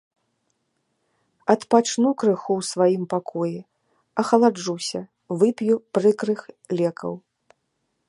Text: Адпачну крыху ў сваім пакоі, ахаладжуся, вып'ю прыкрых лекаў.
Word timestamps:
Адпачну 1.55 2.09
крыху 2.23 2.51
ў 2.61 2.67
сваім 2.71 3.03
пакоі, 3.13 3.59
ахаладжуся, 4.25 4.99
вып'ю 5.43 5.75
прыкрых 5.99 6.39
лекаў. 6.83 7.13